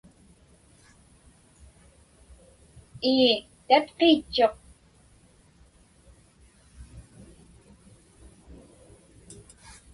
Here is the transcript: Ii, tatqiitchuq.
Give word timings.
Ii, 3.11 3.31
tatqiitchuq. 3.67 4.55